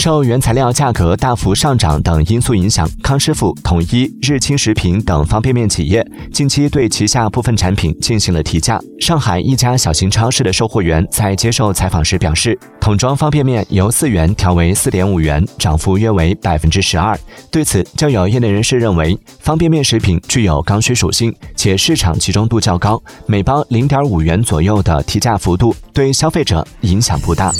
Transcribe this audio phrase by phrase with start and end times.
[0.00, 8.80] 受原材料价格大幅上涨等因素影响康师傅统一日清食品等方便面企业近期对旗下部分产品进行了提价。
[8.98, 17.14] 上海一家小型超市的售货员在接受采访时表示桶装方便面由四元调为四点五元涨幅约为百分之十二。
[17.50, 27.52] 对此就有业内人士认为方便面食品具有刚需属性且市场集中度较高每包零点五元左右的提价幅度对消费者影响不大。